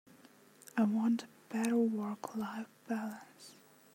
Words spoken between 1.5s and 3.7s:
better work-life balance.